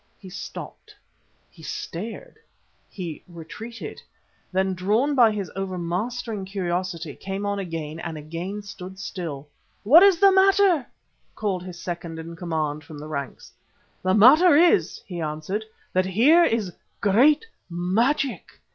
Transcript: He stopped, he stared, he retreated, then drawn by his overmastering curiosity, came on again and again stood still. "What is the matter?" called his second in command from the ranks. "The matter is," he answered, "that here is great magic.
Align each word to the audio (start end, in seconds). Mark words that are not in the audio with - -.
He 0.17 0.31
stopped, 0.31 0.95
he 1.51 1.61
stared, 1.61 2.37
he 2.89 3.23
retreated, 3.27 4.01
then 4.51 4.73
drawn 4.73 5.13
by 5.13 5.29
his 5.29 5.51
overmastering 5.55 6.43
curiosity, 6.45 7.13
came 7.15 7.45
on 7.45 7.59
again 7.59 7.99
and 7.99 8.17
again 8.17 8.63
stood 8.63 8.97
still. 8.97 9.47
"What 9.83 10.01
is 10.01 10.19
the 10.19 10.31
matter?" 10.31 10.87
called 11.35 11.61
his 11.61 11.79
second 11.79 12.17
in 12.17 12.35
command 12.35 12.83
from 12.83 12.97
the 12.97 13.05
ranks. 13.07 13.51
"The 14.01 14.15
matter 14.15 14.55
is," 14.57 15.01
he 15.05 15.21
answered, 15.21 15.65
"that 15.93 16.05
here 16.07 16.45
is 16.45 16.73
great 16.99 17.45
magic. 17.69 18.59